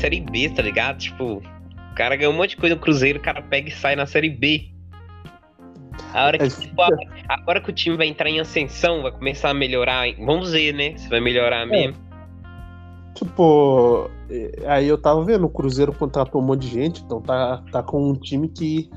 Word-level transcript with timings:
Série 0.00 0.20
B, 0.20 0.48
tá 0.50 0.62
ligado? 0.62 0.98
Tipo, 0.98 1.36
o 1.36 1.94
cara 1.94 2.16
ganhou 2.16 2.32
um 2.32 2.36
monte 2.36 2.50
de 2.50 2.56
coisa 2.56 2.74
no 2.74 2.80
Cruzeiro, 2.80 3.18
o 3.18 3.22
cara 3.22 3.42
pega 3.42 3.68
e 3.68 3.72
sai 3.72 3.96
na 3.96 4.06
Série 4.06 4.30
B. 4.30 4.70
A 6.12 6.26
hora 6.26 6.38
que, 6.38 6.44
É, 6.44 6.48
tipo, 6.48 6.82
agora, 7.28 7.60
que 7.60 7.70
o 7.70 7.72
time 7.72 7.96
vai 7.96 8.06
entrar 8.06 8.28
em 8.28 8.40
ascensão, 8.40 9.02
vai 9.02 9.12
começar 9.12 9.50
a 9.50 9.54
melhorar. 9.54 10.06
Vamos 10.18 10.52
ver, 10.52 10.72
né? 10.72 10.96
Se 10.96 11.08
vai 11.08 11.20
melhorar 11.20 11.66
mesmo. 11.66 11.96
Tipo, 13.14 14.10
aí 14.66 14.86
eu 14.86 14.98
tava 14.98 15.24
vendo, 15.24 15.46
o 15.46 15.50
Cruzeiro 15.50 15.92
contratou 15.92 16.42
um 16.42 16.44
monte 16.44 16.62
de 16.62 16.68
gente, 16.68 17.02
então 17.02 17.20
tá, 17.20 17.62
tá 17.72 17.82
com 17.82 18.10
um 18.10 18.14
time 18.14 18.48
que 18.48 18.90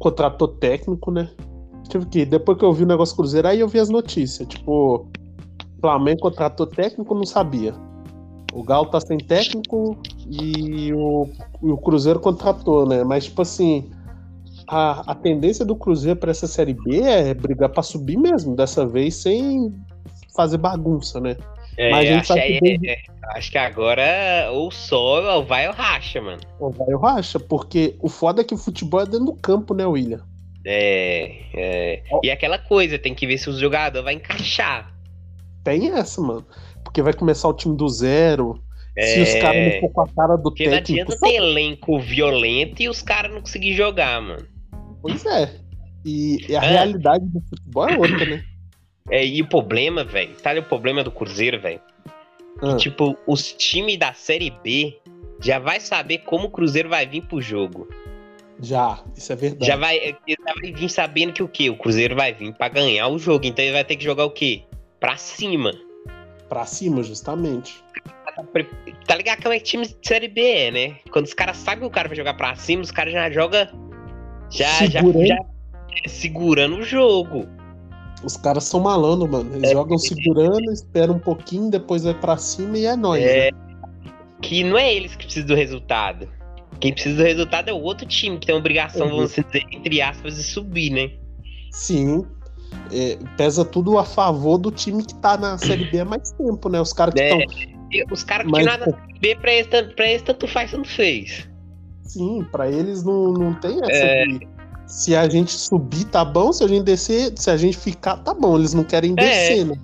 contratou 0.00 0.48
técnico, 0.48 1.12
né? 1.12 1.30
Tipo 1.88 2.06
que 2.06 2.24
depois 2.24 2.58
que 2.58 2.64
eu 2.64 2.72
vi 2.72 2.82
o 2.82 2.86
negócio 2.86 3.14
do 3.14 3.18
Cruzeiro, 3.18 3.46
aí 3.46 3.60
eu 3.60 3.68
vi 3.68 3.78
as 3.78 3.88
notícias. 3.88 4.48
Tipo, 4.48 5.08
Flamengo 5.80 6.20
contratou 6.20 6.66
técnico, 6.66 7.14
não 7.14 7.24
sabia. 7.24 7.72
O 8.52 8.62
Galo 8.62 8.86
tá 8.86 9.00
sem 9.00 9.18
técnico 9.18 9.96
e 10.28 10.92
o, 10.92 11.28
o 11.62 11.76
Cruzeiro 11.78 12.18
contratou, 12.20 12.86
né? 12.86 13.04
Mas, 13.04 13.24
tipo 13.26 13.42
assim, 13.42 13.90
a, 14.66 15.12
a 15.12 15.14
tendência 15.14 15.64
do 15.64 15.76
Cruzeiro 15.76 16.18
pra 16.18 16.30
essa 16.30 16.46
Série 16.46 16.74
B 16.74 17.00
é 17.00 17.32
brigar 17.34 17.68
pra 17.68 17.82
subir 17.82 18.16
mesmo, 18.16 18.56
dessa 18.56 18.84
vez 18.86 19.16
sem 19.16 19.72
fazer 20.34 20.58
bagunça, 20.58 21.20
né? 21.20 21.36
É, 21.76 21.90
Mas 21.90 22.08
a 22.08 22.12
gente 22.12 22.32
acho, 22.32 22.42
que 22.46 22.60
desde- 22.60 22.88
é, 22.90 22.98
acho 23.36 23.50
que 23.50 23.58
agora 23.58 24.50
ou 24.52 24.70
sobe 24.70 25.26
ou 25.28 25.44
vai 25.44 25.66
ou 25.68 25.72
racha, 25.74 26.20
mano. 26.20 26.40
Ou 26.58 26.70
vai 26.70 26.92
ou 26.92 27.00
racha, 27.00 27.38
porque 27.40 27.94
o 28.00 28.08
foda 28.08 28.42
é 28.42 28.44
que 28.44 28.52
o 28.54 28.58
futebol 28.58 29.00
é 29.00 29.04
dentro 29.06 29.26
do 29.26 29.34
campo, 29.34 29.72
né, 29.74 29.86
William? 29.86 30.20
É, 30.64 31.36
é. 31.54 32.02
E 32.22 32.30
aquela 32.30 32.58
coisa, 32.58 32.98
tem 32.98 33.14
que 33.14 33.26
ver 33.26 33.38
se 33.38 33.48
o 33.48 33.58
jogador 33.58 34.02
vai 34.02 34.14
encaixar. 34.14 34.92
Tem 35.64 35.90
essa, 35.90 36.20
mano. 36.20 36.44
Porque 36.90 37.02
vai 37.02 37.12
começar 37.12 37.46
o 37.48 37.54
time 37.54 37.76
do 37.76 37.88
zero. 37.88 38.60
Se 38.98 39.20
É. 39.20 39.22
os 39.22 39.34
caras 39.36 39.72
não 39.72 39.80
for 39.80 39.88
com 39.92 40.00
a 40.02 40.08
cara 40.08 40.36
do 40.36 40.42
Porque 40.50 40.64
não 40.64 40.72
técnico. 40.72 41.02
adianta 41.12 41.20
ter 41.26 41.34
elenco 41.36 42.00
violento 42.00 42.82
e 42.82 42.88
os 42.88 43.00
caras 43.00 43.32
não 43.32 43.40
conseguir 43.40 43.74
jogar, 43.74 44.20
mano. 44.20 44.44
Pois 45.00 45.24
é. 45.24 45.54
E, 46.04 46.44
e 46.50 46.56
a 46.56 46.64
É. 46.64 46.68
realidade 46.70 47.24
do 47.26 47.40
futebol 47.42 47.88
é 47.88 47.96
outra, 47.96 48.24
né? 48.26 48.42
É, 49.08 49.24
e 49.24 49.40
o 49.40 49.46
problema, 49.48 50.02
velho, 50.04 50.34
tá 50.42 50.50
ali 50.50 50.58
o 50.60 50.64
problema 50.64 51.04
do 51.04 51.10
Cruzeiro, 51.12 51.60
velho? 51.60 51.80
Ah, 52.60 52.76
Tipo, 52.76 53.16
os 53.26 53.52
times 53.52 53.96
da 53.96 54.12
Série 54.12 54.50
B 54.62 54.98
já 55.40 55.58
vai 55.60 55.78
saber 55.78 56.18
como 56.18 56.46
o 56.48 56.50
Cruzeiro 56.50 56.88
vai 56.88 57.06
vir 57.06 57.22
pro 57.22 57.40
jogo. 57.40 57.88
já, 58.62 59.02
isso 59.16 59.32
é 59.32 59.36
verdade. 59.36 59.64
Já 59.66 59.76
vai, 59.76 59.98
já 60.28 60.54
vai 60.60 60.72
vir 60.72 60.90
sabendo 60.90 61.32
que 61.32 61.42
o 61.42 61.48
quê? 61.48 61.70
O 61.70 61.76
Cruzeiro 61.78 62.14
vai 62.16 62.34
vir 62.34 62.52
pra 62.52 62.68
ganhar 62.68 63.08
o 63.08 63.18
jogo. 63.18 63.46
Então 63.46 63.64
ele 63.64 63.72
vai 63.72 63.84
ter 63.84 63.96
que 63.96 64.04
jogar 64.04 64.24
o 64.26 64.30
quê? 64.30 64.64
Pra 64.98 65.16
cima. 65.16 65.72
Pra 66.50 66.66
cima, 66.66 67.02
justamente. 67.02 67.82
Tá 69.06 69.14
ligado 69.14 69.40
como 69.42 69.54
é 69.54 69.58
que 69.58 69.64
time 69.64 69.86
de 69.86 69.96
Série 70.02 70.26
B 70.28 70.40
é, 70.42 70.70
né? 70.70 70.96
Quando 71.12 71.24
os 71.26 71.32
caras 71.32 71.56
sabem 71.56 71.80
que 71.80 71.86
o 71.86 71.90
cara 71.90 72.08
vai 72.08 72.16
jogar 72.16 72.34
pra 72.34 72.54
cima, 72.56 72.82
os 72.82 72.90
caras 72.90 73.12
já 73.12 73.30
jogam. 73.30 73.66
Já, 74.50 74.84
já, 74.86 75.00
Segurando. 75.00 75.26
já 75.26 75.36
é, 76.04 76.08
segurando 76.08 76.76
o 76.78 76.82
jogo. 76.82 77.46
Os 78.24 78.36
caras 78.36 78.64
são 78.64 78.80
malandros, 78.80 79.30
mano. 79.30 79.54
Eles 79.54 79.70
É. 79.70 79.72
jogam 79.72 79.96
segurando, 79.96 80.72
esperam 80.72 81.14
um 81.14 81.18
pouquinho, 81.20 81.70
depois 81.70 82.02
vai 82.02 82.14
pra 82.14 82.36
cima 82.36 82.76
e 82.76 82.84
é 82.84 82.96
nóis. 82.96 83.22
É, 83.24 83.50
né? 83.52 83.58
que 84.42 84.64
não 84.64 84.76
é 84.76 84.92
eles 84.92 85.14
que 85.14 85.24
precisam 85.26 85.46
do 85.48 85.54
resultado. 85.54 86.28
Quem 86.80 86.92
precisa 86.92 87.16
do 87.16 87.22
resultado 87.22 87.68
é 87.68 87.72
o 87.72 87.80
outro 87.80 88.06
time 88.08 88.38
que 88.38 88.46
tem 88.46 88.54
a 88.56 88.58
obrigação, 88.58 89.06
Uhum. 89.06 89.12
vamos 89.16 89.30
dizer, 89.36 89.64
entre 89.70 90.00
aspas, 90.02 90.34
de 90.36 90.42
subir, 90.42 90.90
né? 90.90 91.10
Sim. 91.70 92.24
É, 92.92 93.18
pesa 93.36 93.64
tudo 93.64 93.98
a 93.98 94.04
favor 94.04 94.58
do 94.58 94.70
time 94.70 95.04
que 95.04 95.14
tá 95.16 95.36
na 95.36 95.56
Série 95.58 95.84
B 95.90 96.00
há 96.00 96.04
mais 96.04 96.32
tempo, 96.32 96.68
né? 96.68 96.80
Os 96.80 96.92
caras 96.92 97.14
que 97.14 97.20
É. 97.20 97.36
estão. 97.44 97.80
E 97.92 98.04
os 98.12 98.22
caras 98.22 98.46
que 98.46 98.52
tinham 98.52 98.66
nada 98.66 98.98
ver 99.20 99.38
pra 99.40 99.52
eles, 99.52 99.66
tanto- 99.66 99.94
pra 99.96 100.06
eles 100.08 100.22
tanto 100.22 100.46
faz, 100.48 100.70
tanto 100.70 100.88
fez. 100.88 101.48
Sim, 102.04 102.44
pra 102.50 102.68
eles 102.70 103.02
não, 103.04 103.32
não 103.32 103.54
tem 103.54 103.78
essa 103.82 103.92
É. 103.92 104.24
de. 104.26 104.48
Se 104.86 105.14
a 105.14 105.28
gente 105.28 105.52
subir, 105.52 106.04
tá 106.06 106.24
bom. 106.24 106.52
Se 106.52 106.64
a 106.64 106.68
gente 106.68 106.82
descer, 106.82 107.32
se 107.36 107.48
a 107.50 107.56
gente 107.56 107.76
ficar, 107.76 108.16
tá 108.18 108.34
bom. 108.34 108.56
Eles 108.58 108.74
não 108.74 108.82
querem 108.82 109.14
descer, 109.14 109.64
né? 109.64 109.76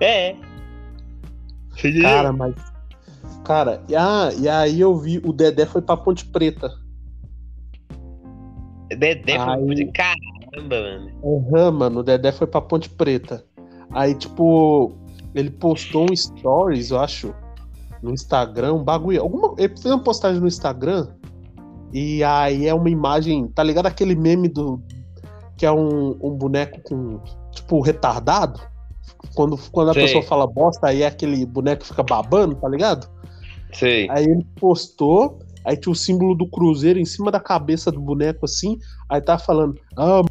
É. 0.00 0.34
Cara, 2.02 2.32
mas. 2.32 2.54
Cara, 3.44 3.82
e, 3.88 3.94
ah, 3.94 4.30
e 4.38 4.48
aí 4.48 4.80
eu 4.80 4.96
vi 4.96 5.18
o 5.24 5.32
Dedé 5.32 5.64
foi 5.66 5.80
pra 5.82 5.96
Ponte 5.96 6.24
Preta. 6.24 6.70
Dedé 8.88 9.36
foi 9.36 9.38
Aí- 9.38 9.58
uma 9.62 9.66
coisa- 9.66 9.92
Caramba, 10.58 10.80
mano. 10.80 11.10
Aham, 11.24 11.70
mano, 11.70 12.00
o 12.00 12.02
Dedé 12.02 12.32
foi 12.32 12.46
pra 12.46 12.60
Ponte 12.60 12.90
Preta. 12.90 13.44
Aí, 13.90 14.14
tipo, 14.14 14.92
ele 15.34 15.50
postou 15.50 16.06
um 16.10 16.16
stories, 16.16 16.90
eu 16.90 16.98
acho, 16.98 17.34
no 18.02 18.12
Instagram, 18.12 18.74
um 18.74 18.84
bagulho. 18.84 19.20
Alguma, 19.20 19.54
ele 19.58 19.68
fez 19.68 19.86
uma 19.86 20.02
postagem 20.02 20.40
no 20.40 20.48
Instagram. 20.48 21.08
E 21.92 22.22
aí 22.22 22.66
é 22.66 22.74
uma 22.74 22.90
imagem, 22.90 23.48
tá 23.48 23.62
ligado 23.62 23.86
aquele 23.86 24.14
meme 24.14 24.48
do. 24.48 24.82
Que 25.56 25.66
é 25.66 25.72
um, 25.72 26.10
um 26.22 26.30
boneco 26.30 26.80
com, 26.82 27.20
tipo, 27.52 27.80
retardado? 27.80 28.60
Quando, 29.34 29.58
quando 29.72 29.90
a 29.90 29.94
Sei. 29.94 30.04
pessoa 30.04 30.22
fala 30.22 30.46
bosta, 30.46 30.86
aí 30.86 31.02
é 31.02 31.06
aquele 31.06 31.44
boneco 31.44 31.82
que 31.82 31.88
fica 31.88 32.02
babando, 32.02 32.54
tá 32.54 32.68
ligado? 32.68 33.08
Sei. 33.72 34.08
Aí 34.10 34.24
ele 34.24 34.46
postou, 34.60 35.40
aí 35.64 35.76
tinha 35.76 35.92
o 35.92 35.96
símbolo 35.96 36.36
do 36.36 36.48
Cruzeiro 36.48 36.98
em 36.98 37.04
cima 37.04 37.30
da 37.30 37.40
cabeça 37.40 37.90
do 37.90 38.00
boneco 38.00 38.44
assim, 38.44 38.78
aí 39.08 39.20
tá 39.20 39.36
falando, 39.38 39.78
ah, 39.96 40.22